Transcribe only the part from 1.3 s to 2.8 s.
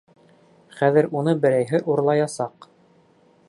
берәйһе урлаясаҡ.